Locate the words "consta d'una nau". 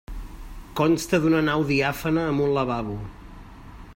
0.79-1.67